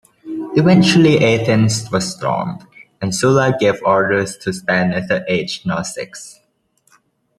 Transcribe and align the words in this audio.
Eventually 0.55 1.23
Athens 1.23 1.91
was 1.91 2.15
stormed, 2.15 2.65
and 2.99 3.13
Sulla 3.13 3.53
gave 3.59 3.83
orders 3.83 4.35
to 4.37 4.51
spare 4.51 4.87
neither 4.87 5.23
age 5.27 5.61
nor 5.63 5.83
sex. 5.83 6.39